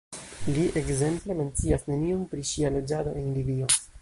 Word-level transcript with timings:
Li, 0.55 0.63
ekzemple, 0.81 1.37
mencias 1.43 1.87
nenion 1.93 2.27
pri 2.33 2.49
ŝia 2.55 2.73
loĝado 2.79 3.19
en 3.23 3.33
Libio. 3.39 3.75